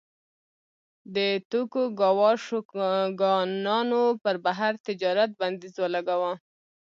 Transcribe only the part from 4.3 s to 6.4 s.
بهر تجارت بندیز ولګاوه.